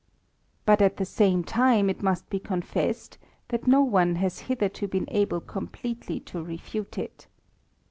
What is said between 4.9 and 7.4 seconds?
able completely to refute it.